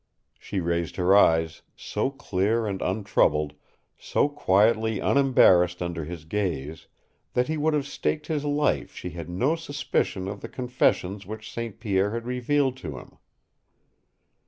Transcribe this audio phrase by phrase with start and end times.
[0.39, 3.53] She raised her eyes, so clear and untroubled,
[3.99, 6.87] so quietly unembarrassed under his gaze,
[7.33, 11.51] that he would have staked his life she had no suspicion of the confessions which
[11.53, 11.79] St.
[11.79, 13.19] Pierre had revealed to him.